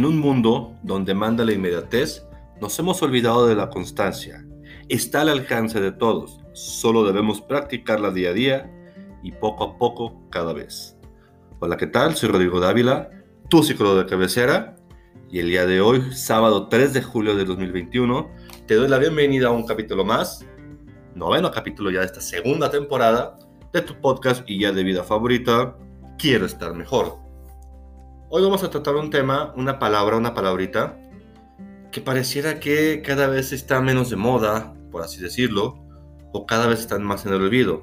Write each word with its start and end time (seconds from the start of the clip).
En 0.00 0.06
un 0.06 0.18
mundo 0.18 0.78
donde 0.82 1.12
manda 1.12 1.44
la 1.44 1.52
inmediatez, 1.52 2.26
nos 2.58 2.78
hemos 2.78 3.02
olvidado 3.02 3.46
de 3.46 3.54
la 3.54 3.68
constancia. 3.68 4.42
Está 4.88 5.20
al 5.20 5.28
alcance 5.28 5.78
de 5.78 5.92
todos, 5.92 6.40
solo 6.54 7.04
debemos 7.04 7.42
practicarla 7.42 8.10
día 8.10 8.30
a 8.30 8.32
día 8.32 8.70
y 9.22 9.32
poco 9.32 9.62
a 9.62 9.76
poco 9.76 10.26
cada 10.30 10.54
vez. 10.54 10.96
Hola, 11.58 11.76
¿qué 11.76 11.86
tal? 11.86 12.16
Soy 12.16 12.30
Rodrigo 12.30 12.60
Dávila, 12.60 13.10
tu 13.50 13.62
psicólogo 13.62 13.96
de 13.96 14.06
cabecera, 14.06 14.74
y 15.30 15.40
el 15.40 15.48
día 15.48 15.66
de 15.66 15.82
hoy, 15.82 16.14
sábado 16.14 16.68
3 16.68 16.94
de 16.94 17.02
julio 17.02 17.36
de 17.36 17.44
2021, 17.44 18.30
te 18.66 18.76
doy 18.76 18.88
la 18.88 18.96
bienvenida 18.96 19.48
a 19.48 19.50
un 19.50 19.66
capítulo 19.66 20.02
más, 20.02 20.46
noveno 21.14 21.50
capítulo 21.50 21.90
ya 21.90 22.00
de 22.00 22.06
esta 22.06 22.22
segunda 22.22 22.70
temporada 22.70 23.36
de 23.70 23.82
tu 23.82 24.00
podcast 24.00 24.48
y 24.48 24.60
ya 24.60 24.72
de 24.72 24.82
vida 24.82 25.04
favorita, 25.04 25.76
Quiero 26.16 26.46
estar 26.46 26.74
mejor. 26.74 27.19
Hoy 28.32 28.44
vamos 28.44 28.62
a 28.62 28.70
tratar 28.70 28.94
un 28.94 29.10
tema, 29.10 29.52
una 29.56 29.80
palabra, 29.80 30.16
una 30.16 30.34
palabrita, 30.34 30.96
que 31.90 32.00
pareciera 32.00 32.60
que 32.60 33.02
cada 33.04 33.26
vez 33.26 33.50
está 33.50 33.80
menos 33.80 34.08
de 34.08 34.14
moda, 34.14 34.72
por 34.92 35.02
así 35.02 35.20
decirlo, 35.20 35.84
o 36.32 36.46
cada 36.46 36.68
vez 36.68 36.78
está 36.78 36.96
más 37.00 37.26
en 37.26 37.32
el 37.32 37.42
olvido. 37.42 37.82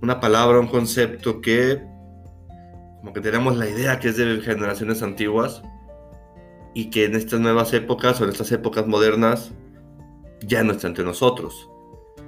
Una 0.00 0.20
palabra, 0.20 0.58
un 0.58 0.68
concepto 0.68 1.42
que, 1.42 1.82
como 3.00 3.12
que 3.12 3.20
tenemos 3.20 3.58
la 3.58 3.68
idea 3.68 4.00
que 4.00 4.08
es 4.08 4.16
de 4.16 4.40
generaciones 4.40 5.02
antiguas, 5.02 5.62
y 6.72 6.88
que 6.88 7.04
en 7.04 7.14
estas 7.14 7.38
nuevas 7.38 7.74
épocas 7.74 8.18
o 8.22 8.24
en 8.24 8.30
estas 8.30 8.52
épocas 8.52 8.86
modernas 8.86 9.52
ya 10.40 10.64
no 10.64 10.72
está 10.72 10.86
entre 10.86 11.04
nosotros. 11.04 11.68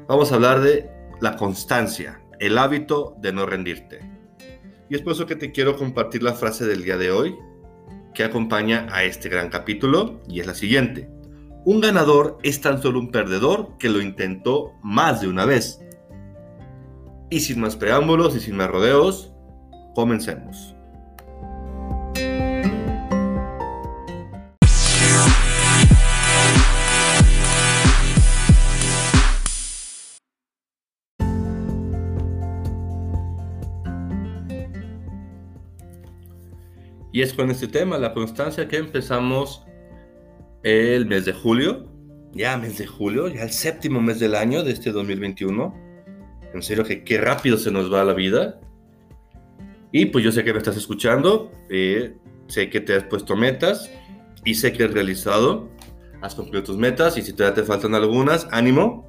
Vamos 0.09 0.31
a 0.31 0.35
hablar 0.35 0.61
de 0.61 0.91
la 1.23 1.39
constancia, 1.39 2.21
el 2.39 2.59
hábito 2.59 3.17
de 3.17 3.33
no 3.33 3.47
rendirte. 3.47 4.14
Y 4.95 4.99
es 4.99 5.03
por 5.03 5.15
eso 5.15 5.27
que 5.27 5.35
te 5.35 5.51
quiero 5.51 5.77
compartir 5.77 6.23
la 6.23 6.35
frase 6.35 6.67
del 6.67 6.85
día 6.85 6.97
de 6.97 7.11
hoy 7.11 7.35
que 8.15 8.23
acompaña 8.23 8.87
a 8.93 9.03
este 9.03 9.29
gran 9.29 9.49
capítulo 9.49 10.23
y 10.29 10.39
es 10.39 10.47
la 10.47 10.55
siguiente. 10.55 11.11
Un 11.65 11.81
ganador 11.81 12.39
es 12.45 12.61
tan 12.61 12.81
solo 12.81 13.01
un 13.01 13.11
perdedor 13.11 13.77
que 13.77 13.89
lo 13.89 14.01
intentó 14.01 14.75
más 14.85 15.21
de 15.21 15.27
una 15.27 15.47
vez. 15.47 15.81
Y 17.29 17.41
sin 17.41 17.61
más 17.61 17.75
preámbulos 17.75 18.37
y 18.37 18.41
sin 18.41 18.55
más 18.57 18.71
rodeos, 18.71 19.33
comencemos. 19.97 20.74
Y 37.15 37.23
es 37.23 37.33
con 37.33 37.49
este 37.49 37.69
tema, 37.69 37.97
la 37.97 38.13
constancia, 38.13 38.67
que 38.67 38.77
empezamos 38.77 39.65
el 40.65 41.07
mes 41.07 41.25
de 41.25 41.33
julio. 41.33 41.89
Ya 42.33 42.57
mes 42.57 42.77
de 42.79 42.89
julio, 42.89 43.29
ya 43.29 43.45
el 43.45 43.51
séptimo 43.51 44.01
mes 44.01 44.19
del 44.19 44.35
año 44.35 44.65
de 44.65 44.73
este 44.73 44.91
2021. 44.91 45.73
En 46.53 46.61
serio 46.61 46.83
que 46.83 47.05
qué 47.05 47.19
rápido 47.19 47.57
se 47.57 47.71
nos 47.71 47.93
va 47.93 48.03
la 48.03 48.15
vida. 48.15 48.59
Y 49.93 50.07
pues 50.07 50.25
yo 50.25 50.33
sé 50.33 50.43
que 50.43 50.53
me 50.53 50.59
estás 50.59 50.77
escuchando, 50.77 51.53
eh, 51.71 52.17
sé 52.49 52.69
que 52.69 52.81
te 52.81 52.97
has 52.97 53.05
puesto 53.05 53.37
metas 53.37 53.93
y 54.45 54.55
sé 54.55 54.73
que 54.73 54.83
has 54.83 54.93
realizado, 54.93 55.69
has 56.21 56.35
cumplido 56.35 56.65
tus 56.65 56.79
metas 56.79 57.17
y 57.17 57.23
si 57.23 57.33
todavía 57.33 57.55
te 57.55 57.63
faltan 57.63 57.95
algunas, 57.95 58.49
ánimo, 58.51 59.07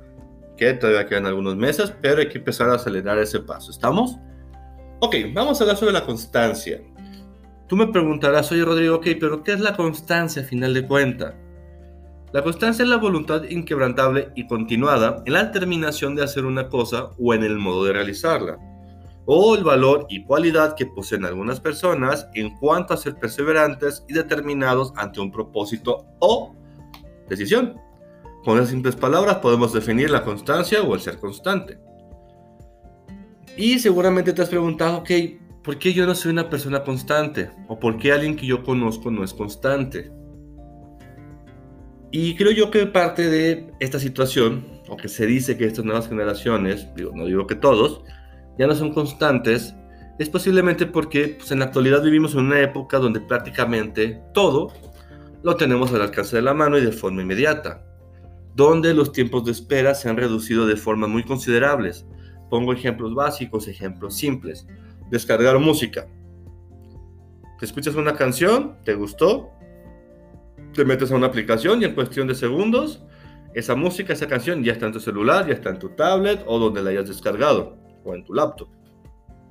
que 0.57 0.73
todavía 0.73 1.07
quedan 1.07 1.25
algunos 1.25 1.55
meses, 1.55 1.91
pero 2.03 2.19
hay 2.19 2.29
que 2.29 2.37
empezar 2.37 2.69
a 2.69 2.75
acelerar 2.75 3.17
ese 3.17 3.39
paso. 3.39 3.71
¿Estamos? 3.71 4.15
Ok, 4.99 5.15
vamos 5.33 5.59
a 5.59 5.63
hablar 5.63 5.77
sobre 5.77 5.93
la 5.93 6.05
constancia. 6.05 6.79
Tú 7.67 7.75
me 7.75 7.87
preguntarás, 7.87 8.51
oye 8.51 8.63
Rodrigo, 8.63 8.97
ok, 8.97 9.07
pero 9.19 9.43
¿qué 9.43 9.53
es 9.53 9.59
la 9.59 9.75
constancia 9.75 10.43
a 10.43 10.45
final 10.45 10.73
de 10.73 10.85
cuenta? 10.85 11.35
La 12.31 12.43
constancia 12.43 12.83
es 12.83 12.89
la 12.89 12.97
voluntad 12.97 13.43
inquebrantable 13.43 14.29
y 14.35 14.45
continuada 14.45 15.23
en 15.25 15.33
la 15.33 15.45
determinación 15.45 16.15
de 16.15 16.23
hacer 16.23 16.45
una 16.45 16.67
cosa 16.67 17.09
o 17.17 17.33
en 17.33 17.43
el 17.43 17.57
modo 17.57 17.85
de 17.85 17.93
realizarla, 17.93 18.57
o 19.25 19.55
el 19.55 19.63
valor 19.63 20.05
y 20.09 20.23
cualidad 20.25 20.75
que 20.75 20.85
poseen 20.85 21.25
algunas 21.25 21.59
personas 21.59 22.27
en 22.35 22.55
cuanto 22.57 22.93
a 22.93 22.97
ser 22.97 23.15
perseverantes 23.15 24.03
y 24.07 24.13
determinados 24.13 24.93
ante 24.95 25.21
un 25.21 25.31
propósito 25.31 26.05
o 26.19 26.53
decisión. 27.29 27.79
Con 28.43 28.57
esas 28.57 28.69
simples 28.69 28.95
palabras 28.95 29.37
podemos 29.37 29.73
definir 29.73 30.11
la 30.11 30.23
constancia 30.23 30.83
o 30.83 30.93
el 30.93 31.01
ser 31.01 31.17
constante. 31.17 31.79
Y 33.57 33.79
seguramente 33.79 34.33
te 34.33 34.41
has 34.41 34.49
preguntado, 34.49 34.97
ok, 34.97 35.09
¿por 35.65 35.79
qué 35.79 35.93
yo 35.93 36.05
no 36.05 36.13
soy 36.13 36.31
una 36.31 36.47
persona 36.47 36.83
constante? 36.83 37.49
¿O 37.67 37.79
por 37.79 37.97
qué 37.97 38.11
alguien 38.11 38.35
que 38.35 38.45
yo 38.45 38.63
conozco 38.63 39.09
no 39.09 39.23
es 39.23 39.33
constante? 39.33 40.11
Y 42.11 42.35
creo 42.35 42.51
yo 42.51 42.69
que 42.69 42.85
parte 42.85 43.27
de 43.27 43.73
esta 43.79 43.99
situación, 43.99 44.63
o 44.87 44.95
que 44.95 45.09
se 45.09 45.25
dice 45.25 45.57
que 45.57 45.65
estas 45.65 45.83
nuevas 45.83 46.07
generaciones, 46.07 46.87
digo, 46.95 47.11
no 47.15 47.25
digo 47.25 47.47
que 47.47 47.55
todos, 47.55 48.03
ya 48.59 48.67
no 48.67 48.75
son 48.75 48.93
constantes, 48.93 49.75
es 50.19 50.29
posiblemente 50.29 50.85
porque 50.85 51.35
pues, 51.39 51.51
en 51.51 51.59
la 51.59 51.65
actualidad 51.65 52.03
vivimos 52.03 52.35
en 52.35 52.41
una 52.41 52.61
época 52.61 52.99
donde 52.99 53.19
prácticamente 53.19 54.21
todo 54.33 54.71
lo 55.41 55.55
tenemos 55.55 55.91
al 55.93 56.03
alcance 56.03 56.35
de 56.35 56.43
la 56.43 56.53
mano 56.53 56.77
y 56.77 56.85
de 56.85 56.91
forma 56.91 57.23
inmediata, 57.23 57.83
donde 58.53 58.93
los 58.93 59.11
tiempos 59.11 59.43
de 59.45 59.51
espera 59.51 59.95
se 59.95 60.09
han 60.09 60.15
reducido 60.15 60.67
de 60.67 60.77
formas 60.77 61.09
muy 61.09 61.23
considerables. 61.23 62.05
Pongo 62.51 62.71
ejemplos 62.71 63.15
básicos, 63.15 63.67
ejemplos 63.67 64.15
simples 64.15 64.67
descargar 65.15 65.57
música. 65.59 66.07
Te 67.57 67.65
escuchas 67.65 67.95
una 67.95 68.15
canción, 68.15 68.75
te 68.83 68.95
gustó, 68.95 69.49
te 70.73 70.83
metes 70.83 71.09
a 71.09 71.15
una 71.15 71.27
aplicación 71.27 71.81
y 71.81 71.85
en 71.85 71.95
cuestión 71.95 72.27
de 72.27 72.35
segundos, 72.35 73.01
esa 73.53 73.75
música, 73.75 74.11
esa 74.11 74.27
canción 74.27 74.61
ya 74.61 74.73
está 74.73 74.87
en 74.87 74.91
tu 74.91 74.99
celular, 74.99 75.47
ya 75.47 75.53
está 75.53 75.69
en 75.69 75.79
tu 75.79 75.89
tablet 75.89 76.43
o 76.45 76.59
donde 76.59 76.83
la 76.83 76.89
hayas 76.89 77.07
descargado, 77.07 77.77
o 78.03 78.13
en 78.13 78.25
tu 78.25 78.33
laptop. 78.33 78.67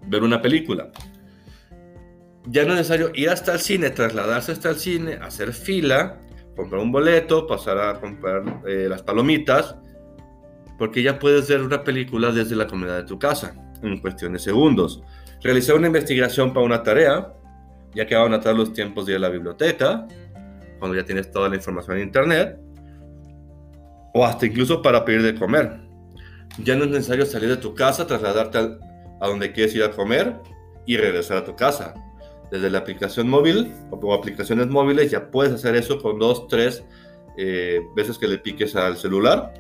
Ver 0.07 0.23
una 0.23 0.43
película. 0.43 0.91
Ya 2.47 2.65
no 2.65 2.73
es 2.73 2.81
necesario 2.81 3.11
ir 3.15 3.31
hasta 3.31 3.55
el 3.55 3.61
cine, 3.61 3.89
trasladarse 3.89 4.53
hasta 4.53 4.69
el 4.69 4.77
cine, 4.77 5.15
hacer 5.15 5.55
fila, 5.55 6.21
comprar 6.55 6.83
un 6.83 6.93
boleto, 6.93 7.47
pasar 7.47 7.79
a 7.79 7.99
comprar 7.99 8.61
eh, 8.67 8.87
las 8.87 9.03
palomitas, 9.03 9.77
porque 10.79 11.03
ya 11.03 11.19
puedes 11.19 11.49
ver 11.49 11.63
una 11.63 11.83
película 11.83 12.33
desde 12.33 12.55
la 12.55 12.67
comunidad 12.67 12.99
de 12.99 13.05
tu 13.05 13.19
casa, 13.19 13.55
en 13.83 13.99
cuestión 14.01 14.35
de 14.35 14.39
segundos 14.39 15.03
realizar 15.45 15.77
una 15.77 15.87
investigación 15.87 16.53
para 16.55 16.65
una 16.65 16.83
tarea, 16.83 17.33
ya 17.95 18.07
que 18.07 18.17
van 18.17 18.33
a 18.33 18.41
tratar 18.41 18.57
los 18.57 18.73
tiempos 18.73 19.05
de 19.05 19.19
la 19.19 19.29
biblioteca, 19.29 20.09
cuando 20.79 20.97
ya 20.97 21.05
tienes 21.05 21.31
toda 21.31 21.51
la 21.51 21.57
información 21.57 21.99
en 21.99 22.05
internet, 22.05 22.59
o 24.15 24.25
hasta 24.25 24.47
incluso 24.47 24.81
para 24.81 25.05
pedir 25.05 25.23
de 25.23 25.35
comer. 25.35 25.81
Ya 26.63 26.77
no 26.77 26.85
es 26.85 26.91
necesario 26.91 27.27
salir 27.27 27.51
de 27.51 27.59
tu 27.59 27.75
casa, 27.75 28.07
trasladarte 28.07 28.59
a, 29.21 29.29
donde 29.29 29.53
quieres 29.53 29.75
ir 29.75 29.83
a 29.83 29.91
comer 29.91 30.35
y 30.87 30.97
regresar 30.97 31.37
a 31.37 31.45
tu 31.45 31.55
casa. 31.55 31.95
Desde 32.51 32.71
la 32.71 32.79
aplicación 32.79 33.29
móvil 33.29 33.73
o, 33.91 34.15
aplicaciones 34.15 34.69
móviles 34.69 35.11
ya 35.11 35.31
puedes 35.31 35.53
hacer 35.53 35.75
eso 35.75 36.01
con 36.01 36.19
dos, 36.19 36.47
tres 36.49 36.85
eh, 37.37 37.81
veces 37.97 38.17
que 38.17 38.29
le 38.29 38.39
piques 38.39 38.77
al 38.77 38.97
celular. 38.97 39.53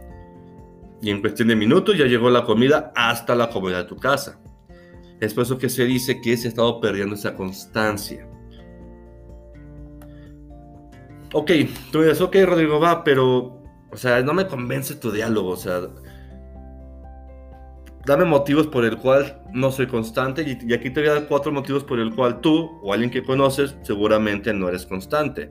Y 1.02 1.10
en 1.10 1.20
cuestión 1.20 1.48
de 1.48 1.56
minutos 1.56 1.98
ya 1.98 2.06
llegó 2.06 2.30
la 2.30 2.44
comida 2.44 2.92
hasta 2.94 3.34
la 3.34 3.50
comodidad 3.50 3.82
de 3.82 3.88
tu 3.88 3.96
casa. 3.96 4.38
Es 5.20 5.32
por 5.34 5.44
eso 5.44 5.58
que 5.58 5.68
se 5.68 5.84
dice 5.84 6.20
que 6.20 6.36
se 6.36 6.48
ha 6.48 6.50
estado 6.50 6.80
perdiendo 6.80 7.14
esa 7.14 7.34
constancia. 7.34 8.28
Ok, 11.32 11.50
tú 11.90 12.02
dices, 12.02 12.20
ok, 12.20 12.36
Rodrigo, 12.44 12.78
va, 12.78 13.02
pero, 13.02 13.60
o 13.90 13.96
sea, 13.96 14.22
no 14.22 14.34
me 14.34 14.46
convence 14.46 14.94
tu 14.94 15.10
diálogo, 15.10 15.50
o 15.50 15.56
sea, 15.56 15.80
dame 18.06 18.24
motivos 18.24 18.68
por 18.68 18.84
el 18.84 18.98
cual 18.98 19.42
no 19.52 19.72
soy 19.72 19.86
constante 19.86 20.42
y, 20.42 20.72
aquí 20.72 20.90
te 20.90 21.00
voy 21.00 21.08
a 21.08 21.14
dar 21.14 21.26
cuatro 21.26 21.50
motivos 21.50 21.82
por 21.82 21.98
el 21.98 22.14
cual 22.14 22.40
tú 22.40 22.78
o 22.82 22.92
alguien 22.92 23.10
que 23.10 23.24
conoces 23.24 23.76
seguramente 23.82 24.52
no 24.52 24.68
eres 24.68 24.86
constante. 24.86 25.50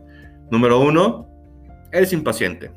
Número 0.51 0.80
uno, 0.80 1.27
eres 1.92 2.13
impaciente. 2.13 2.71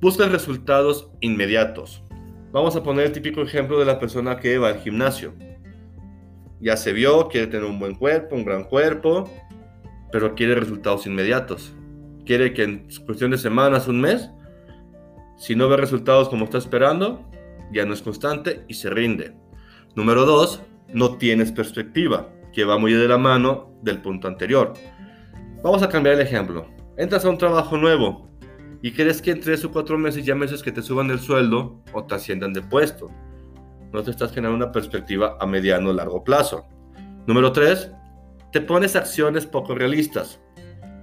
Buscas 0.00 0.30
resultados 0.30 1.10
inmediatos. 1.20 2.04
Vamos 2.52 2.76
a 2.76 2.82
poner 2.82 3.06
el 3.06 3.12
típico 3.12 3.42
ejemplo 3.42 3.78
de 3.78 3.84
la 3.84 3.98
persona 3.98 4.36
que 4.36 4.58
va 4.58 4.68
al 4.68 4.78
gimnasio 4.78 5.34
ya 6.60 6.76
se 6.76 6.92
vio, 6.92 7.28
quiere 7.28 7.46
tener 7.46 7.66
un 7.66 7.78
buen 7.78 7.94
cuerpo, 7.94 8.34
un 8.34 8.44
gran 8.44 8.64
cuerpo, 8.64 9.30
pero 10.10 10.34
quiere 10.34 10.54
resultados 10.54 11.06
inmediatos. 11.06 11.74
Quiere 12.24 12.52
que 12.52 12.64
en 12.64 12.88
cuestión 13.06 13.30
de 13.30 13.38
semanas, 13.38 13.88
un 13.88 14.00
mes, 14.00 14.30
si 15.36 15.54
no 15.54 15.68
ve 15.68 15.76
resultados 15.76 16.28
como 16.28 16.44
está 16.44 16.58
esperando, 16.58 17.24
ya 17.72 17.84
no 17.84 17.94
es 17.94 18.02
constante 18.02 18.64
y 18.68 18.74
se 18.74 18.90
rinde. 18.90 19.34
Número 19.94 20.24
dos, 20.24 20.62
no 20.92 21.16
tienes 21.16 21.52
perspectiva, 21.52 22.28
que 22.52 22.64
va 22.64 22.78
muy 22.78 22.92
de 22.92 23.08
la 23.08 23.18
mano 23.18 23.72
del 23.82 24.02
punto 24.02 24.26
anterior. 24.26 24.74
Vamos 25.62 25.82
a 25.82 25.88
cambiar 25.88 26.16
el 26.16 26.20
ejemplo. 26.20 26.66
Entras 26.96 27.24
a 27.24 27.30
un 27.30 27.38
trabajo 27.38 27.76
nuevo 27.76 28.28
y 28.82 28.92
crees 28.92 29.22
que 29.22 29.30
en 29.30 29.40
tres 29.40 29.64
o 29.64 29.70
cuatro 29.70 29.96
meses 29.98 30.24
ya 30.24 30.34
meses 30.34 30.62
que 30.62 30.72
te 30.72 30.82
suban 30.82 31.10
el 31.10 31.20
sueldo 31.20 31.82
o 31.92 32.04
te 32.04 32.14
asciendan 32.14 32.52
de 32.52 32.62
puesto 32.62 33.10
no 33.92 34.02
te 34.02 34.10
estás 34.10 34.32
generando 34.32 34.64
una 34.64 34.72
perspectiva 34.72 35.36
a 35.40 35.46
mediano 35.46 35.90
o 35.90 35.92
largo 35.92 36.22
plazo. 36.24 36.66
Número 37.26 37.52
tres, 37.52 37.90
te 38.52 38.60
pones 38.60 38.96
acciones 38.96 39.46
poco 39.46 39.74
realistas. 39.74 40.40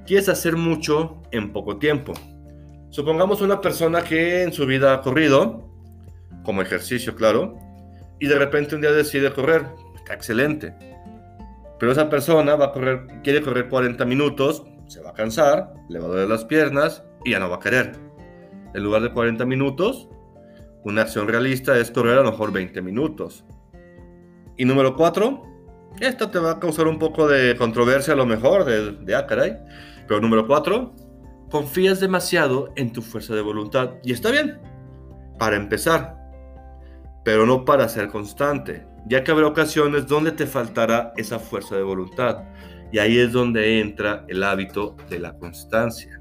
quieres 0.06 0.30
hacer 0.30 0.56
mucho 0.56 1.22
en 1.32 1.52
poco 1.52 1.78
tiempo. 1.78 2.14
Supongamos 2.90 3.42
una 3.42 3.60
persona 3.60 4.04
que 4.04 4.44
en 4.44 4.54
su 4.54 4.66
vida 4.66 4.94
ha 4.94 5.02
corrido, 5.02 5.68
como 6.44 6.62
ejercicio, 6.62 7.16
claro, 7.16 7.58
y 8.20 8.28
de 8.28 8.38
repente 8.38 8.76
un 8.76 8.82
día 8.82 8.92
decide 8.92 9.34
correr. 9.34 9.66
Excelente. 10.10 10.74
Pero 11.80 11.92
esa 11.92 12.10
persona 12.10 12.56
va 12.56 12.68
a 12.68 12.72
correr, 12.72 13.08
quiere 13.24 13.42
correr 13.42 13.68
40 13.68 14.06
minutos, 14.06 14.64
se 14.88 15.02
va 15.02 15.10
a 15.10 15.14
cansar, 15.14 15.74
le 15.90 16.00
va 16.00 16.06
a 16.06 16.10
doler 16.10 16.30
las 16.30 16.46
piernas 16.46 17.04
y 17.26 17.32
ya 17.32 17.40
no 17.40 17.50
va 17.50 17.58
a 17.58 17.60
querer. 17.60 17.94
En 18.74 18.84
lugar 18.84 19.02
de 19.02 19.12
40 19.12 19.46
minutos, 19.46 20.08
una 20.86 21.02
acción 21.02 21.28
realista 21.28 21.78
es 21.78 21.90
correr 21.90 22.20
a 22.20 22.22
lo 22.22 22.32
mejor 22.32 22.54
20 22.54 22.82
minutos. 22.84 23.44
Y 24.56 24.66
número 24.66 24.96
4, 24.96 25.44
esto 26.00 26.30
te 26.30 26.40
va 26.40 26.52
a 26.52 26.60
causar 26.60 26.88
un 26.88 27.00
poco 27.00 27.28
de 27.28 27.56
controversia 27.58 28.14
a 28.14 28.18
lo 28.18 28.26
mejor, 28.28 28.66
de, 28.66 28.92
de 28.92 29.16
ah, 29.16 29.26
caray. 29.26 29.58
Pero 30.08 30.22
número 30.22 30.46
4, 30.46 30.94
confías 31.50 32.00
demasiado 32.00 32.72
en 32.76 32.94
tu 32.94 33.02
fuerza 33.02 33.34
de 33.34 33.42
voluntad. 33.42 33.96
Y 34.04 34.14
está 34.14 34.30
bien, 34.30 34.60
para 35.40 35.56
empezar, 35.56 36.18
pero 37.24 37.48
no 37.48 37.66
para 37.66 37.90
ser 37.90 38.10
constante, 38.10 38.86
ya 39.08 39.24
que 39.24 39.32
habrá 39.32 39.48
ocasiones 39.48 40.06
donde 40.06 40.34
te 40.34 40.46
faltará 40.46 41.14
esa 41.18 41.40
fuerza 41.40 41.76
de 41.76 41.84
voluntad. 41.84 42.44
Y 42.92 43.00
ahí 43.00 43.18
es 43.18 43.32
donde 43.32 43.82
entra 43.82 44.24
el 44.28 44.44
hábito 44.44 44.96
de 45.10 45.18
la 45.18 45.36
constancia. 45.36 46.20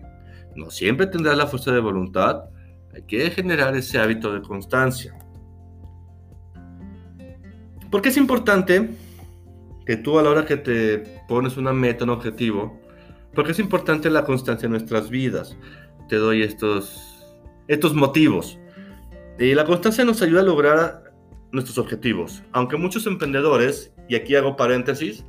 No 0.57 0.71
siempre 0.71 1.07
tendrás 1.07 1.37
la 1.37 1.47
fuerza 1.47 1.71
de 1.71 1.81
voluntad, 1.81 2.45
hay 2.95 3.03
que 3.03 3.31
generar 3.31 3.77
ese 3.77 3.99
hábito 3.99 4.33
de 4.33 4.43
constancia. 4.43 5.17
Porque 7.91 8.09
es 8.09 8.17
importante 8.17 8.91
que 9.87 9.97
tú 9.97 10.19
a 10.19 10.23
la 10.23 10.31
hora 10.31 10.47
que 10.47 10.57
te 10.57 10.99
pones 11.29 11.57
una 11.57 11.73
meta, 11.73 12.05
un 12.05 12.11
objetivo, 12.11 12.81
porque 13.35 13.53
es 13.53 13.59
importante 13.59 14.11
la 14.11 14.25
constancia 14.25 14.67
en 14.67 14.73
nuestras 14.73 15.11
vidas. 15.11 15.57
Te 16.09 16.17
doy 16.17 16.43
estos, 16.43 17.27
estos 17.69 17.95
motivos. 17.95 18.59
Y 19.39 19.55
la 19.55 19.65
constancia 19.65 20.05
nos 20.05 20.23
ayuda 20.23 20.41
a 20.41 20.45
lograr 20.45 21.13
nuestros 21.53 21.79
objetivos. 21.79 22.43
Aunque 22.53 22.77
muchos 22.77 23.07
emprendedores, 23.07 23.93
y 24.09 24.15
aquí 24.15 24.35
hago 24.37 24.57
paréntesis, 24.57 25.25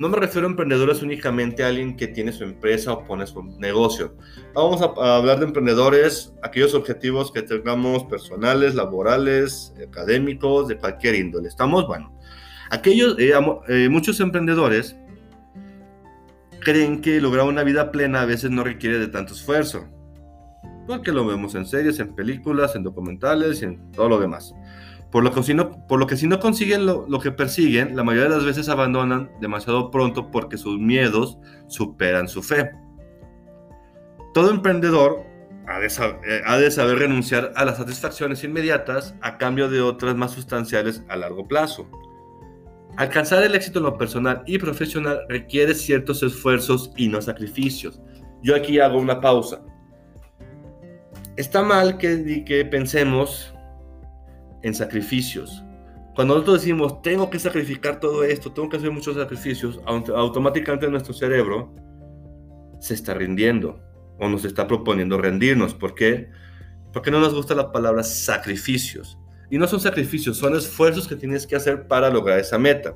no 0.00 0.08
me 0.08 0.16
refiero 0.16 0.46
a 0.46 0.50
emprendedores 0.50 1.02
únicamente 1.02 1.62
a 1.62 1.68
alguien 1.68 1.94
que 1.94 2.08
tiene 2.08 2.32
su 2.32 2.42
empresa 2.42 2.94
o 2.94 3.04
pone 3.04 3.26
su 3.26 3.42
negocio. 3.58 4.16
Vamos 4.54 4.80
a, 4.80 5.16
hablar 5.18 5.40
de 5.40 5.44
emprendedores, 5.44 6.32
aquellos 6.42 6.72
objetivos 6.72 7.30
que 7.30 7.42
tengamos 7.42 8.04
personales, 8.04 8.74
laborales, 8.74 9.74
académicos, 9.86 10.68
de 10.68 10.78
cualquier 10.78 11.16
índole. 11.16 11.48
¿Estamos? 11.48 11.86
Bueno, 11.86 12.18
aquellos, 12.70 13.18
eh, 13.18 13.34
eh, 13.68 13.88
muchos 13.90 14.18
emprendedores 14.20 14.96
creen 16.60 17.02
que 17.02 17.20
lograr 17.20 17.44
una 17.44 17.62
vida 17.62 17.92
plena 17.92 18.22
a 18.22 18.24
veces 18.24 18.50
no 18.50 18.64
requiere 18.64 18.98
de 18.98 19.08
tanto 19.08 19.34
esfuerzo. 19.34 19.86
Porque 20.86 21.12
lo 21.12 21.26
vemos 21.26 21.54
en 21.54 21.66
series, 21.66 22.00
en 22.00 22.14
películas, 22.14 22.74
en 22.74 22.84
documentales 22.84 23.60
y 23.60 23.66
en 23.66 23.92
todo 23.92 24.08
lo 24.08 24.18
demás. 24.18 24.54
Por 25.10 25.24
lo 25.24 25.32
que 25.32 25.42
si 26.16 26.26
no, 26.28 26.38
consiguen 26.38 26.86
lo, 26.86 27.20
que 27.20 27.32
persiguen, 27.32 27.96
la 27.96 28.04
mayoría 28.04 28.28
de 28.28 28.36
las 28.36 28.44
veces 28.44 28.68
abandonan 28.68 29.30
demasiado 29.40 29.90
pronto 29.90 30.30
porque 30.30 30.56
sus 30.56 30.78
miedos 30.78 31.38
superan 31.66 32.28
su 32.28 32.42
fe. 32.42 32.70
Todo 34.32 34.50
emprendedor 34.52 35.24
ha 35.66 35.80
de, 35.80 35.86
eh, 35.86 36.42
ha 36.46 36.58
de 36.58 36.70
saber 36.70 36.98
renunciar 36.98 37.52
a 37.56 37.64
las 37.64 37.78
satisfacciones 37.78 38.44
inmediatas 38.44 39.16
a 39.20 39.36
cambio 39.36 39.68
de 39.68 39.80
otras 39.80 40.14
más 40.14 40.30
sustanciales 40.30 41.02
a 41.08 41.16
largo 41.16 41.48
plazo. 41.48 41.88
Alcanzar 42.96 43.42
el 43.42 43.54
éxito 43.56 43.80
en 43.80 43.86
lo 43.86 43.98
personal 43.98 44.42
y 44.46 44.58
profesional 44.58 45.20
requiere 45.28 45.74
ciertos 45.74 46.22
esfuerzos 46.22 46.92
y 46.96 47.08
no 47.08 47.20
sacrificios. 47.20 48.00
Yo 48.42 48.54
aquí 48.54 48.78
hago 48.78 48.98
una 48.98 49.20
pausa. 49.20 49.60
Está 51.36 51.62
mal 51.62 51.98
que, 51.98 52.44
que 52.44 52.64
pensemos 52.64 53.52
en 54.62 54.74
sacrificios. 54.74 55.64
Cuando 56.14 56.34
nosotros 56.34 56.62
decimos, 56.62 57.02
tengo 57.02 57.30
que 57.30 57.38
sacrificar 57.38 58.00
todo 58.00 58.24
esto, 58.24 58.52
tengo 58.52 58.68
que 58.68 58.76
hacer 58.76 58.90
muchos 58.90 59.16
sacrificios, 59.16 59.80
automáticamente 59.86 60.88
nuestro 60.88 61.14
cerebro 61.14 61.72
se 62.80 62.94
está 62.94 63.14
rindiendo 63.14 63.80
o 64.18 64.28
nos 64.28 64.44
está 64.44 64.66
proponiendo 64.66 65.18
rendirnos. 65.18 65.74
¿Por 65.74 65.94
qué? 65.94 66.30
Porque 66.92 67.10
no 67.10 67.20
nos 67.20 67.34
gusta 67.34 67.54
la 67.54 67.72
palabra 67.72 68.02
sacrificios. 68.02 69.18
Y 69.50 69.58
no 69.58 69.66
son 69.66 69.80
sacrificios, 69.80 70.36
son 70.36 70.54
esfuerzos 70.56 71.08
que 71.08 71.16
tienes 71.16 71.46
que 71.46 71.56
hacer 71.56 71.88
para 71.88 72.10
lograr 72.10 72.38
esa 72.38 72.58
meta. 72.58 72.94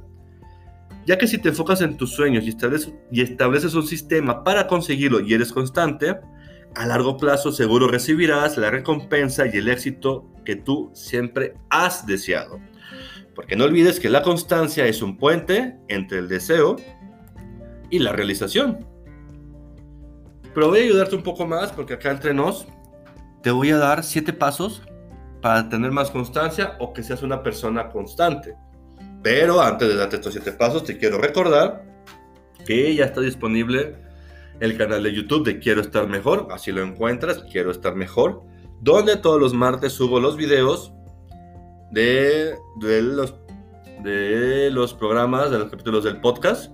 Ya 1.06 1.18
que 1.18 1.26
si 1.26 1.38
te 1.38 1.50
enfocas 1.50 1.80
en 1.80 1.96
tus 1.96 2.12
sueños 2.12 2.44
y 2.44 2.50
estableces, 2.50 2.92
y 3.10 3.20
estableces 3.20 3.74
un 3.74 3.86
sistema 3.86 4.44
para 4.44 4.66
conseguirlo 4.66 5.20
y 5.20 5.34
eres 5.34 5.52
constante, 5.52 6.16
a 6.74 6.86
largo 6.86 7.16
plazo 7.16 7.52
seguro 7.52 7.88
recibirás 7.88 8.56
la 8.56 8.70
recompensa 8.70 9.46
y 9.46 9.58
el 9.58 9.68
éxito 9.68 10.33
que 10.44 10.56
tú 10.56 10.90
siempre 10.94 11.54
has 11.70 12.06
deseado. 12.06 12.60
Porque 13.34 13.56
no 13.56 13.64
olvides 13.64 13.98
que 13.98 14.08
la 14.08 14.22
constancia 14.22 14.86
es 14.86 15.02
un 15.02 15.16
puente 15.16 15.76
entre 15.88 16.18
el 16.18 16.28
deseo 16.28 16.76
y 17.90 17.98
la 17.98 18.12
realización. 18.12 18.86
Pero 20.54 20.68
voy 20.68 20.80
a 20.80 20.82
ayudarte 20.82 21.16
un 21.16 21.22
poco 21.22 21.46
más 21.46 21.72
porque 21.72 21.94
acá 21.94 22.10
entre 22.10 22.32
nos 22.32 22.66
te 23.42 23.50
voy 23.50 23.70
a 23.70 23.76
dar 23.76 24.04
siete 24.04 24.32
pasos 24.32 24.82
para 25.42 25.68
tener 25.68 25.90
más 25.90 26.10
constancia 26.10 26.76
o 26.78 26.92
que 26.92 27.02
seas 27.02 27.22
una 27.22 27.42
persona 27.42 27.90
constante. 27.90 28.56
Pero 29.22 29.60
antes 29.60 29.88
de 29.88 29.96
darte 29.96 30.16
estos 30.16 30.32
siete 30.32 30.52
pasos, 30.52 30.84
te 30.84 30.96
quiero 30.96 31.18
recordar 31.18 31.84
que 32.64 32.94
ya 32.94 33.04
está 33.04 33.20
disponible 33.20 33.96
el 34.60 34.78
canal 34.78 35.02
de 35.02 35.12
YouTube 35.12 35.44
de 35.44 35.58
Quiero 35.58 35.80
Estar 35.80 36.08
Mejor, 36.08 36.48
así 36.50 36.72
lo 36.72 36.82
encuentras, 36.82 37.44
Quiero 37.50 37.70
Estar 37.70 37.94
Mejor, 37.94 38.44
donde 38.84 39.16
todos 39.16 39.40
los 39.40 39.54
martes 39.54 39.94
subo 39.94 40.20
los 40.20 40.36
videos 40.36 40.92
de, 41.90 42.54
los, 44.74 44.94
programas, 44.94 45.50
de 45.50 45.58
los 45.58 45.70
capítulos 45.70 46.04
del 46.04 46.20
podcast, 46.20 46.70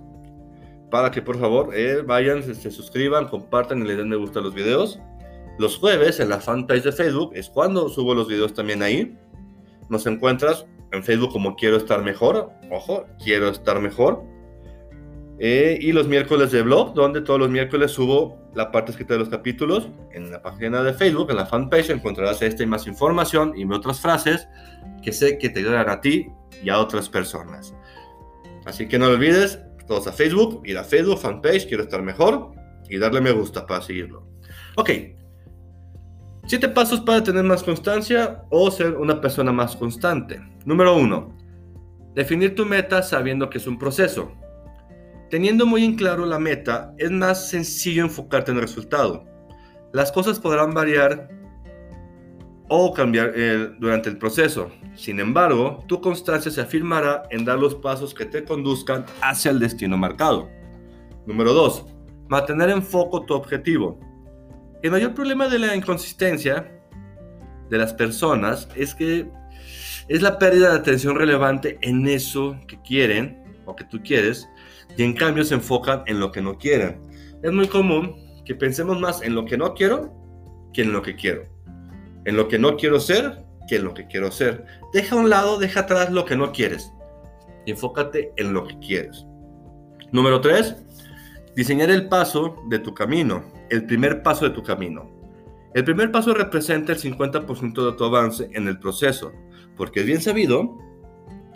para 0.89 1.09
que 1.09 1.21
por 1.21 1.39
favor 1.39 1.73
eh, 1.73 2.01
vayan, 2.05 2.43
se, 2.43 2.69
suscriban, 2.69 3.29
compartan 3.29 3.81
y 3.81 3.87
le 3.87 3.95
den 3.95 4.09
me 4.09 4.17
gusta 4.17 4.39
a 4.39 4.43
los 4.43 4.53
videos. 4.53 4.99
Los 5.57 5.77
jueves 5.77 6.19
en 6.19 6.27
la 6.27 6.41
fanpage 6.41 6.83
de 6.83 6.91
Facebook 6.91 7.31
es 7.33 7.49
cuando 7.49 7.87
subo 7.87 8.13
los 8.13 8.27
videos 8.27 8.53
también 8.53 8.83
ahí. 8.83 9.17
Nos 9.89 10.05
encuentras 10.05 10.65
en 10.91 11.03
Facebook 11.03 11.31
como 11.31 11.55
Quiero 11.55 11.77
Estar 11.77 12.03
Mejor. 12.03 12.51
Ojo, 12.69 13.05
Quiero 13.23 13.47
Estar 13.47 13.79
Mejor. 13.79 14.21
Eh, 15.39 15.79
y 15.81 15.93
los 15.93 16.09
miércoles 16.09 16.51
de 16.51 16.61
blog, 16.61 16.93
donde 16.93 17.21
todos 17.21 17.39
los 17.39 17.49
miércoles 17.49 17.91
subo 17.91 18.40
la 18.53 18.71
parte 18.71 18.91
escrita 18.91 19.13
de 19.13 19.19
los 19.19 19.29
capítulos. 19.29 19.89
En 20.11 20.31
la 20.31 20.41
página 20.41 20.83
de 20.83 20.93
Facebook, 20.93 21.29
en 21.29 21.37
la 21.37 21.45
fanpage, 21.45 21.89
encontrarás 21.89 22.41
esta 22.41 22.63
y 22.63 22.65
más 22.65 22.87
información 22.87 23.53
y 23.55 23.65
otras 23.65 23.99
frases 23.99 24.47
que 25.03 25.11
sé 25.11 25.37
que 25.37 25.49
te 25.49 25.59
ayudarán 25.59 25.89
a 25.89 26.01
ti 26.01 26.27
y 26.63 26.69
a 26.69 26.79
otras 26.79 27.09
personas. 27.09 27.73
Así 28.65 28.87
que 28.87 28.99
no 28.99 29.07
olvides, 29.07 29.59
todos 29.87 30.07
a 30.07 30.11
Facebook, 30.11 30.61
ir 30.65 30.77
a 30.77 30.83
Facebook, 30.83 31.19
fanpage, 31.19 31.67
quiero 31.67 31.83
estar 31.83 32.01
mejor 32.01 32.51
y 32.89 32.97
darle 32.97 33.21
me 33.21 33.31
gusta 33.31 33.65
para 33.65 33.81
seguirlo. 33.81 34.27
Ok, 34.75 34.89
Siete 36.47 36.67
pasos 36.67 36.99
para 37.01 37.23
tener 37.23 37.43
más 37.43 37.63
constancia 37.63 38.43
o 38.49 38.69
ser 38.71 38.97
una 38.97 39.21
persona 39.21 39.51
más 39.51 39.75
constante. 39.75 40.41
Número 40.65 40.95
uno, 40.97 41.37
definir 42.13 42.55
tu 42.55 42.65
meta 42.65 43.03
sabiendo 43.03 43.49
que 43.49 43.59
es 43.59 43.67
un 43.67 43.77
proceso. 43.77 44.31
Teniendo 45.31 45.65
muy 45.65 45.85
en 45.85 45.95
claro 45.95 46.25
la 46.25 46.39
meta, 46.39 46.93
es 46.97 47.09
más 47.09 47.47
sencillo 47.47 48.03
enfocarte 48.03 48.51
en 48.51 48.57
el 48.57 48.63
resultado. 48.63 49.23
Las 49.93 50.11
cosas 50.11 50.41
podrán 50.41 50.73
variar 50.73 51.29
o 52.67 52.93
cambiar 52.93 53.31
eh, 53.33 53.69
durante 53.79 54.09
el 54.09 54.17
proceso. 54.17 54.69
Sin 54.93 55.21
embargo, 55.21 55.85
tu 55.87 56.01
constancia 56.01 56.51
se 56.51 56.59
afirmará 56.59 57.23
en 57.29 57.45
dar 57.45 57.57
los 57.57 57.75
pasos 57.75 58.13
que 58.13 58.25
te 58.25 58.43
conduzcan 58.43 59.05
hacia 59.21 59.51
el 59.51 59.59
destino 59.59 59.97
marcado. 59.97 60.49
Número 61.25 61.53
2. 61.53 61.85
Mantener 62.27 62.69
en 62.69 62.83
foco 62.83 63.25
tu 63.25 63.33
objetivo. 63.33 63.97
El 64.83 64.91
mayor 64.91 65.13
problema 65.13 65.47
de 65.47 65.59
la 65.59 65.73
inconsistencia 65.77 66.69
de 67.69 67.77
las 67.77 67.93
personas 67.93 68.67
es 68.75 68.93
que 68.93 69.29
es 70.09 70.21
la 70.21 70.37
pérdida 70.37 70.71
de 70.71 70.79
atención 70.79 71.15
relevante 71.15 71.77
en 71.81 72.05
eso 72.05 72.57
que 72.67 72.81
quieren 72.81 73.41
o 73.65 73.77
que 73.77 73.85
tú 73.85 74.01
quieres 74.03 74.49
y 74.97 75.03
en 75.03 75.13
cambio 75.13 75.43
se 75.43 75.55
enfocan 75.55 76.03
en 76.07 76.19
lo 76.19 76.31
que 76.31 76.41
no 76.41 76.57
quieren. 76.57 77.01
Es 77.43 77.51
muy 77.51 77.67
común 77.67 78.15
que 78.45 78.55
pensemos 78.55 78.99
más 78.99 79.21
en 79.21 79.35
lo 79.35 79.45
que 79.45 79.57
no 79.57 79.73
quiero 79.73 80.13
que 80.73 80.81
en 80.83 80.93
lo 80.93 81.01
que 81.01 81.15
quiero. 81.15 81.43
En 82.25 82.37
lo 82.37 82.47
que 82.47 82.59
no 82.59 82.77
quiero 82.77 82.99
ser 82.99 83.43
que 83.67 83.77
en 83.77 83.85
lo 83.85 83.93
que 83.93 84.07
quiero 84.07 84.31
ser. 84.31 84.65
Deja 84.93 85.15
a 85.15 85.19
un 85.19 85.29
lado, 85.29 85.59
deja 85.59 85.81
atrás 85.81 86.11
lo 86.11 86.25
que 86.25 86.35
no 86.35 86.51
quieres 86.51 86.91
enfócate 87.65 88.33
en 88.37 88.53
lo 88.53 88.65
que 88.65 88.77
quieres. 88.79 89.25
Número 90.11 90.41
3. 90.41 90.75
Diseñar 91.55 91.89
el 91.89 92.07
paso 92.07 92.55
de 92.69 92.79
tu 92.79 92.93
camino 92.93 93.43
el 93.69 93.85
primer 93.85 94.21
paso 94.21 94.43
de 94.45 94.51
tu 94.51 94.63
camino. 94.63 95.09
El 95.73 95.85
primer 95.85 96.11
paso 96.11 96.33
representa 96.33 96.91
el 96.91 96.99
50% 96.99 97.85
de 97.85 97.97
tu 97.97 98.03
avance 98.03 98.49
en 98.51 98.67
el 98.67 98.77
proceso, 98.77 99.31
porque 99.77 100.01
es 100.01 100.05
bien 100.05 100.21
sabido 100.21 100.77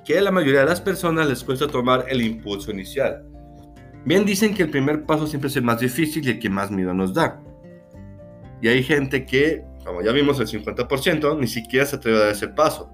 que 0.06 0.18
a 0.18 0.22
la 0.22 0.32
mayoría 0.32 0.62
de 0.62 0.68
las 0.68 0.80
personas 0.80 1.28
les 1.28 1.44
cuesta 1.44 1.68
tomar 1.68 2.06
el 2.08 2.22
impulso 2.22 2.72
inicial. 2.72 3.26
Bien 4.06 4.24
dicen 4.24 4.54
que 4.54 4.64
el 4.64 4.70
primer 4.70 5.06
paso 5.06 5.26
siempre 5.26 5.50
es 5.50 5.56
el 5.56 5.64
más 5.64 5.80
difícil 5.80 6.26
y 6.26 6.32
el 6.32 6.40
que 6.40 6.50
más 6.50 6.70
miedo 6.70 6.94
nos 6.94 7.14
da. 7.14 7.42
Y 8.62 8.68
hay 8.68 8.84
gente 8.84 9.26
que, 9.26 9.64
como 9.84 10.04
ya 10.04 10.12
vimos, 10.12 10.40
el 10.40 10.48
50% 10.48 11.40
ni 11.40 11.48
siquiera 11.48 11.86
se 11.86 11.96
atreve 11.96 12.18
a 12.18 12.22
dar 12.22 12.32
ese 12.32 12.48
paso. 12.48 12.92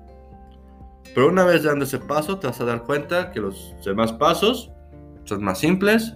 Pero 1.14 1.28
una 1.28 1.44
vez 1.44 1.64
dando 1.64 1.84
ese 1.84 2.00
paso, 2.00 2.40
te 2.40 2.48
vas 2.48 2.62
a 2.62 2.66
dar 2.66 2.84
cuenta 2.84 3.32
que 3.32 3.42
los 3.42 3.76
demás 3.86 4.14
pasos 4.14 4.72
son 5.26 5.44
más 5.44 5.60
simples, 5.60 6.16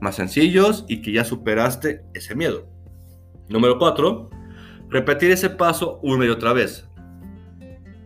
más 0.00 0.14
sencillos 0.14 0.84
y 0.88 1.02
que 1.02 1.10
ya 1.10 1.24
superaste 1.24 2.04
ese 2.14 2.36
miedo. 2.36 2.68
Número 3.48 3.78
4. 3.78 4.30
Repetir 4.90 5.32
ese 5.32 5.50
paso 5.50 5.98
una 6.02 6.24
y 6.24 6.28
otra 6.28 6.52
vez. 6.52 6.88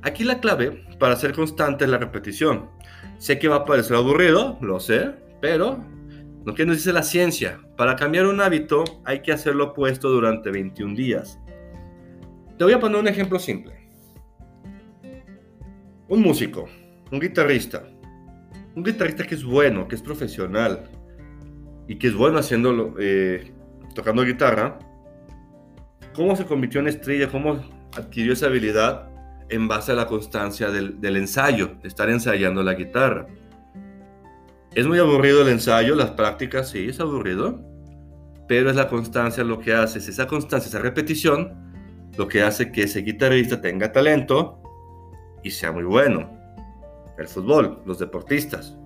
Aquí 0.03 0.25
la 0.25 0.41
clave 0.41 0.87
para 0.99 1.17
ser 1.17 1.33
constante 1.33 1.85
es 1.85 1.91
la 1.91 1.99
repetición. 1.99 2.71
Sé 3.19 3.39
que 3.39 3.49
va 3.49 3.57
a 3.57 3.65
parecer 3.65 3.97
aburrido, 3.97 4.59
lo 4.63 4.81
sé, 4.81 5.11
pero 5.41 5.85
lo 6.47 6.55
que 6.55 6.65
nos 6.65 6.77
dice 6.77 6.93
la 6.93 7.03
ciencia, 7.03 7.61
para 7.77 7.97
cambiar 7.97 8.27
un 8.27 8.41
hábito 8.41 8.85
hay 9.05 9.21
que 9.21 9.33
hacerlo 9.33 9.73
opuesto 9.73 10.09
durante 10.09 10.51
21 10.51 10.95
días. 10.95 11.39
Te 12.57 12.65
voy 12.65 12.73
a 12.73 12.81
poner 12.81 12.99
un 12.99 13.09
ejemplo 13.09 13.39
simple. 13.39 13.75
Un 16.09 16.23
músico, 16.23 16.67
un 17.13 17.21
guitarrista, 17.21 17.85
un 18.75 18.83
guitarrista 18.83 19.25
que 19.27 19.35
es 19.35 19.45
bueno, 19.45 19.87
que 19.87 19.97
es 19.97 20.03
profesional 20.03 20.85
y 21.87 21.97
que 21.97 22.07
es 22.07 22.15
bueno 22.15 22.39
haciéndolo, 22.39 22.95
eh, 22.99 23.53
tocando 23.95 24.25
guitarra, 24.25 24.79
¿cómo 26.15 26.35
se 26.37 26.47
convirtió 26.47 26.81
en 26.81 26.89
estrella? 26.89 27.29
¿Cómo 27.31 27.63
adquirió 27.95 28.33
esa 28.33 28.47
habilidad? 28.47 29.10
En 29.51 29.67
base 29.67 29.93
a 29.93 29.95
la 29.97 30.07
constancia 30.07 30.71
del, 30.71 31.17
ensayo, 31.17 31.77
de 31.83 31.89
estar 31.89 32.09
ensayando 32.09 32.63
la 32.63 32.75
guitarra. 32.75 33.27
Es 34.75 34.87
muy 34.87 35.01
aburrido 35.01 35.43
el 35.43 35.49
ensayo, 35.49 35.97
las 35.97 36.13
prácticas, 36.13 36.71
sí, 36.71 36.89
es 36.89 37.01
aburrido, 37.01 37.61
pero 38.47 38.71
es 38.71 38.77
la 38.77 38.89
constancia 38.89 39.43
lo 39.43 39.59
que 39.59 39.75
hace, 39.75 39.99
es 39.99 40.09
esa 40.09 40.29
constancia, 40.29 40.69
esa 40.69 40.79
repetición, 40.79 41.73
lo 42.17 42.29
que 42.29 42.43
hace 42.43 42.71
que 42.71 42.85
ese 42.85 43.01
guitarrista 43.01 43.61
tenga 43.61 43.91
talento 43.91 44.63
y 45.43 45.51
sea 45.51 45.73
muy 45.73 45.83
bueno. 45.83 46.31
El 47.19 47.27
fútbol, 47.27 47.83
los 47.85 47.99
deportistas, 47.99 48.77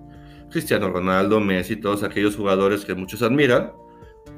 Cristiano 0.49 0.89
Ronaldo, 0.89 1.39
Messi, 1.39 1.75
todos 1.75 2.01
aquellos 2.01 2.35
jugadores 2.35 2.85
que 2.85 2.95
muchos 2.95 3.21
admiran, 3.21 3.71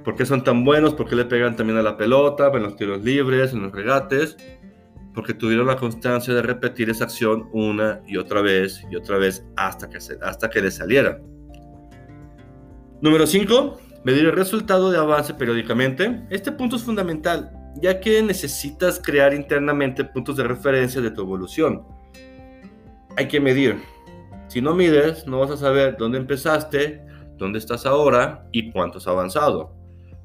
¿por 0.03 0.15
qué 0.15 0.25
son 0.25 0.43
tan 0.43 0.65
buenos? 0.65 0.93
¿Por 0.93 1.07
qué 1.07 1.15
le 1.15 1.25
pegan 1.25 1.55
también 1.55 1.79
a 1.79 1.81
la 1.81 1.95
pelota, 1.95 2.51
en 2.53 2.63
los 2.63 2.75
tiros 2.75 3.03
libres, 3.03 3.53
en 3.53 3.63
los 3.63 3.71
regates? 3.71 4.35
Porque 5.17 5.33
tuvieron 5.33 5.65
la 5.65 5.77
constancia 5.77 6.31
de 6.31 6.43
repetir 6.43 6.91
esa 6.91 7.05
acción 7.05 7.49
una 7.51 8.03
y 8.05 8.17
otra 8.17 8.39
vez 8.39 8.83
y 8.91 8.95
otra 8.95 9.17
vez 9.17 9.43
hasta 9.55 9.89
que, 9.89 9.99
se, 9.99 10.15
hasta 10.21 10.47
que 10.47 10.61
le 10.61 10.69
saliera. 10.69 11.19
Número 13.01 13.25
5. 13.25 13.79
Medir 14.03 14.25
el 14.25 14.33
resultado 14.33 14.91
de 14.91 14.99
avance 14.99 15.33
periódicamente. 15.33 16.21
Este 16.29 16.51
punto 16.51 16.75
es 16.75 16.83
fundamental, 16.83 17.49
ya 17.81 17.99
que 17.99 18.21
necesitas 18.21 19.01
crear 19.03 19.33
internamente 19.33 20.05
puntos 20.05 20.37
de 20.37 20.43
referencia 20.43 21.01
de 21.01 21.09
tu 21.09 21.21
evolución. 21.21 21.83
Hay 23.17 23.27
que 23.27 23.39
medir. 23.39 23.81
Si 24.49 24.61
no 24.61 24.75
mides, 24.75 25.25
no 25.25 25.39
vas 25.39 25.49
a 25.49 25.57
saber 25.57 25.97
dónde 25.97 26.19
empezaste, 26.19 27.03
dónde 27.39 27.57
estás 27.57 27.87
ahora 27.87 28.47
y 28.51 28.71
cuánto 28.71 28.99
has 28.99 29.07
avanzado. 29.07 29.73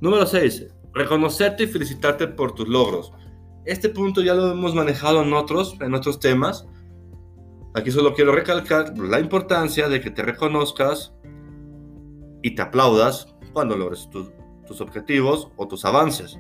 Número 0.03 0.27
6. 0.27 0.67
Reconocerte 0.93 1.65
y 1.65 1.67
felicitarte 1.69 2.27
por 2.29 2.55
tus 2.55 2.69
logros. 2.69 3.11
Este 3.65 3.89
punto 3.89 4.23
ya 4.23 4.35
lo 4.35 4.51
hemos 4.51 4.75
manejado 4.75 5.23
en 5.23 5.33
otros, 5.33 5.77
en 5.81 5.95
otros 5.95 6.19
temas. 6.19 6.67
Aquí 7.75 7.91
solo 7.91 8.15
quiero 8.15 8.33
recalcar 8.33 8.99
la 8.99 9.21
importancia 9.21 9.89
de 9.89 10.01
que 10.01 10.11
te 10.11 10.23
reconozcas 10.23 11.15
y 12.43 12.55
te 12.55 12.63
aplaudas 12.63 13.35
cuando 13.53 13.77
logres 13.77 14.09
tus 14.11 14.81
objetivos 14.81 15.51
o 15.57 15.69
tus 15.69 15.85
avances. 15.85 16.39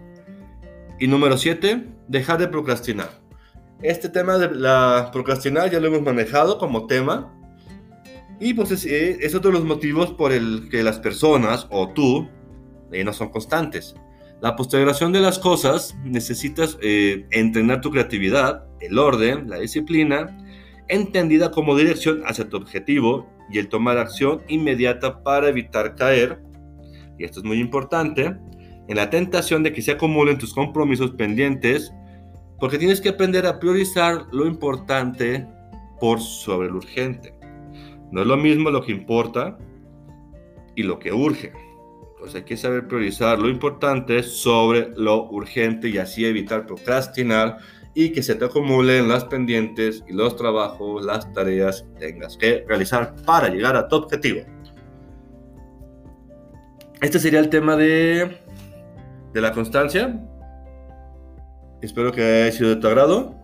Y 0.99 1.07
número 1.07 1.37
7, 1.37 1.87
dejar 2.09 2.39
de 2.39 2.49
procrastinar. 2.49 3.11
Este 3.83 4.09
tema 4.09 4.39
de 4.39 4.55
la 4.55 5.11
procrastinar 5.13 5.71
ya 5.71 5.81
lo 5.81 5.89
hemos 5.89 6.03
manejado 6.03 6.59
como 6.59 6.87
tema. 6.87 7.33
Y 8.41 8.55
pues 8.55 8.71
es, 8.73 8.85
eh, 8.85 9.19
es 9.21 9.35
otro 9.35 9.51
de 9.51 9.59
los 9.59 9.67
motivos 9.67 10.13
por 10.13 10.33
el 10.33 10.69
que 10.71 10.83
las 10.83 10.99
personas 10.99 11.67
o 11.71 11.89
tú 11.89 12.29
eh, 12.93 13.05
no 13.05 13.13
son 13.13 13.31
constantes. 13.31 13.95
La 14.43 14.57
postergación 14.57 15.13
de 15.13 15.21
las 15.21 15.39
cosas 15.39 15.97
necesitas 16.05 16.77
eh, 16.83 17.27
entrenar 17.31 17.81
tu 17.81 17.93
creatividad, 17.93 18.65
el 18.81 18.99
orden, 18.99 19.49
la 19.49 19.61
disciplina, 19.61 20.37
entendida 20.89 21.53
como 21.53 21.77
dirección 21.77 22.23
hacia 22.27 22.49
tu 22.49 22.57
objetivo 22.57 23.31
y 23.53 23.61
el 23.61 23.69
tomar 23.69 23.99
acción 23.99 24.43
inmediata 24.49 25.23
para 25.23 25.49
evitar 25.49 25.95
caer, 25.95 26.43
y 27.21 27.25
esto 27.25 27.39
es 27.39 27.45
muy 27.45 27.61
importante, 27.61 28.37
en 28.89 28.97
la 28.97 29.11
tentación 29.11 29.63
de 29.63 29.73
que 29.73 29.81
se 29.81 29.93
acumulen 29.93 30.39
tus 30.39 30.53
compromisos 30.53 31.13
pendientes, 31.13 31.95
porque 32.59 32.79
tienes 32.79 33.01
que 33.01 33.11
aprender 33.11 33.47
a 33.47 33.61
priorizar 33.61 34.27
lo 34.33 34.45
importante 34.45 35.47
por 36.01 36.21
sobre 36.21 36.69
lo 36.69 36.79
urgente. 36.79 37.33
No 38.11 38.23
es 38.23 38.27
lo 38.27 38.37
mismo 38.37 38.71
lo 38.71 38.83
que 38.83 38.91
importa 38.91 39.57
y 40.75 40.83
lo 40.83 40.99
que 40.99 41.13
urge. 41.13 41.53
Pues 42.23 42.37
hay 42.37 42.45
que 42.45 42.57
saber 42.57 42.87
priorizar 42.87 43.41
lo 43.41 43.49
importante 43.49 44.23
sobre 44.23 44.93
lo 44.97 45.29
urgente 45.29 45.89
y 45.89 45.99
así 45.99 46.25
evitar 46.25 46.67
procrastinar 46.67 47.59
y 47.95 48.13
que 48.13 48.23
se 48.23 48.37
te 48.37 48.45
acumulen 48.45 49.09
las 49.09 49.25
pendientes 49.25 50.05
y 50.07 50.13
los 50.13 50.37
trabajos, 50.37 51.05
las 51.05 51.33
tareas 51.33 51.83
que 51.83 52.07
tengas 52.07 52.37
que 52.37 52.65
realizar 52.69 53.17
para 53.27 53.49
llegar 53.49 53.75
a 53.75 53.89
tu 53.89 53.97
objetivo. 53.97 54.43
Este 57.01 57.19
sería 57.19 57.41
el 57.41 57.49
tema 57.49 57.75
de, 57.75 58.39
de 59.33 59.41
la 59.41 59.51
constancia. 59.51 60.25
Espero 61.81 62.13
que 62.13 62.23
haya 62.23 62.53
sido 62.53 62.71
de 62.71 62.77
tu 62.77 62.87
agrado. 62.87 63.35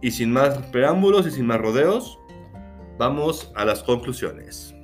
Y 0.00 0.12
sin 0.12 0.30
más 0.30 0.58
preámbulos 0.68 1.26
y 1.26 1.32
sin 1.32 1.44
más 1.44 1.60
rodeos, 1.60 2.20
vamos 2.98 3.50
a 3.56 3.64
las 3.64 3.82
conclusiones. 3.82 4.75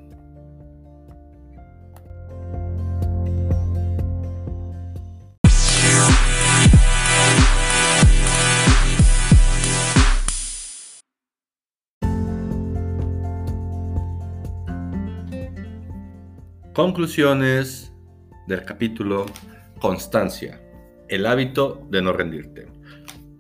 Conclusiones 16.82 17.92
del 18.48 18.64
capítulo 18.64 19.26
Constancia, 19.80 20.60
el 21.08 21.26
hábito 21.26 21.86
de 21.90 22.02
no 22.02 22.12
rendirte. 22.12 22.66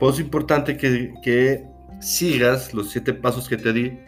Pues 0.00 0.14
es 0.14 0.20
importante 0.20 0.78
que, 0.78 1.12
que 1.22 1.66
sigas 2.00 2.72
los 2.72 2.88
siete 2.88 3.12
pasos 3.12 3.46
que 3.50 3.58
te 3.58 3.74
di 3.74 3.98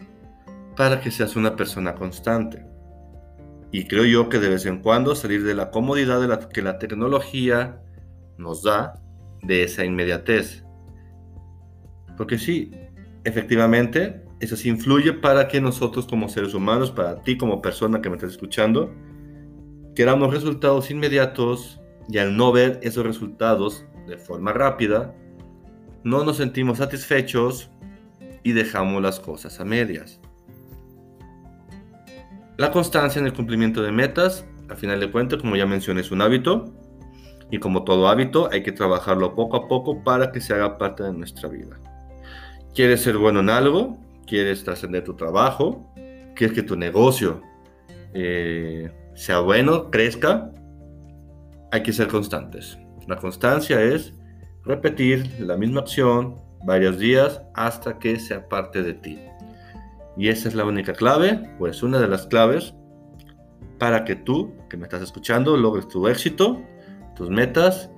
para 0.75 1.01
que 1.01 1.11
seas 1.11 1.35
una 1.35 1.55
persona 1.55 1.93
constante. 1.93 2.65
Y 3.71 3.85
creo 3.85 4.05
yo 4.05 4.27
que 4.27 4.39
de 4.39 4.49
vez 4.49 4.65
en 4.65 4.79
cuando 4.81 5.13
salir 5.13 5.43
de 5.43 5.53
la 5.53 5.69
comodidad 5.69 6.19
de 6.19 6.29
la, 6.29 6.39
que 6.49 6.63
la 6.63 6.79
tecnología 6.79 7.79
nos 8.39 8.63
da 8.63 8.99
de 9.43 9.63
esa 9.63 9.85
inmediatez. 9.85 10.63
Porque 12.17 12.37
sí, 12.37 12.71
efectivamente, 13.23 14.23
eso 14.39 14.55
sí 14.55 14.69
influye 14.69 15.13
para 15.13 15.47
que 15.47 15.61
nosotros 15.61 16.05
como 16.05 16.29
seres 16.29 16.53
humanos, 16.53 16.91
para 16.91 17.21
ti 17.21 17.37
como 17.37 17.61
persona 17.61 18.01
que 18.01 18.09
me 18.09 18.15
estás 18.15 18.31
escuchando, 18.31 18.93
queramos 19.95 20.33
resultados 20.33 20.91
inmediatos 20.91 21.79
y 22.09 22.17
al 22.17 22.35
no 22.35 22.51
ver 22.51 22.79
esos 22.81 23.05
resultados 23.05 23.85
de 24.07 24.17
forma 24.17 24.53
rápida, 24.53 25.15
no 26.03 26.23
nos 26.23 26.37
sentimos 26.37 26.77
satisfechos 26.77 27.69
y 28.43 28.53
dejamos 28.53 29.01
las 29.01 29.19
cosas 29.19 29.59
a 29.59 29.65
medias. 29.65 30.19
La 32.57 32.71
constancia 32.71 33.19
en 33.19 33.25
el 33.25 33.33
cumplimiento 33.33 33.81
de 33.81 33.91
metas, 33.91 34.45
al 34.69 34.77
final 34.77 34.99
de 34.99 35.11
cuentas, 35.11 35.39
como 35.39 35.55
ya 35.55 35.65
mencioné, 35.65 36.01
es 36.01 36.11
un 36.11 36.21
hábito 36.21 36.73
y 37.51 37.59
como 37.59 37.83
todo 37.83 38.07
hábito 38.07 38.49
hay 38.51 38.63
que 38.63 38.71
trabajarlo 38.71 39.35
poco 39.35 39.57
a 39.57 39.67
poco 39.67 40.03
para 40.03 40.31
que 40.31 40.41
se 40.41 40.53
haga 40.53 40.77
parte 40.77 41.03
de 41.03 41.13
nuestra 41.13 41.49
vida. 41.49 41.79
¿Quieres 42.73 43.01
ser 43.01 43.17
bueno 43.17 43.39
en 43.39 43.49
algo? 43.49 43.97
¿Quieres 44.27 44.63
trascender 44.63 45.03
tu 45.03 45.15
trabajo? 45.15 45.91
¿Quieres 46.35 46.55
que 46.55 46.63
tu 46.63 46.75
negocio 46.75 47.41
eh, 48.13 48.91
sea 49.15 49.39
bueno, 49.39 49.89
crezca? 49.89 50.51
Hay 51.71 51.83
que 51.83 51.93
ser 51.93 52.07
constantes. 52.07 52.77
La 53.07 53.17
constancia 53.17 53.81
es 53.81 54.13
repetir 54.63 55.27
la 55.39 55.57
misma 55.57 55.81
acción 55.81 56.35
varios 56.63 56.99
días 56.99 57.41
hasta 57.55 57.97
que 57.97 58.19
sea 58.19 58.47
parte 58.47 58.83
de 58.83 58.93
ti. 58.93 59.19
Y 60.17 60.27
esa 60.27 60.49
es 60.49 60.55
la 60.55 60.65
única 60.65 60.93
clave, 60.93 61.49
pues 61.57 61.81
una 61.81 61.99
de 61.99 62.07
las 62.07 62.27
claves 62.27 62.73
para 63.77 64.03
que 64.03 64.15
tú, 64.15 64.53
que 64.69 64.77
me 64.77 64.83
estás 64.83 65.01
escuchando, 65.01 65.55
logres 65.57 65.87
tu 65.87 66.07
éxito, 66.07 66.61
tus 67.19 67.29
metas 67.29 67.91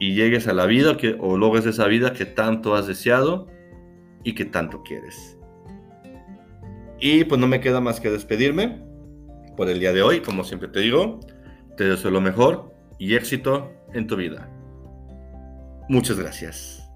y, 0.00 0.14
llegues 0.14 0.48
a 0.48 0.52
la 0.52 0.66
vida 0.66 0.96
que, 0.96 1.16
o 1.18 1.38
logres 1.38 1.64
esa 1.64 1.86
vida 1.86 2.12
que 2.12 2.24
tanto 2.24 2.74
has 2.74 2.88
deseado 2.88 3.46
y 4.24 4.34
que 4.34 4.44
tanto 4.44 4.82
quieres. 4.82 5.38
Y 7.00 7.24
pues 7.24 7.40
no 7.40 7.46
me 7.46 7.60
queda 7.60 7.80
más 7.80 8.00
que 8.00 8.10
despedirme 8.10 8.84
por 9.56 9.68
el 9.68 9.78
día 9.78 9.92
de 9.92 10.02
hoy, 10.02 10.20
como 10.20 10.42
siempre 10.42 10.68
te 10.68 10.80
digo, 10.80 11.20
te 11.76 11.84
deseo 11.84 12.10
lo 12.10 12.20
mejor 12.20 12.74
y 12.98 13.14
éxito 13.14 13.72
en 13.94 14.08
tu 14.08 14.16
vida. 14.16 14.50
Muchas 15.88 16.18
gracias. 16.18 16.87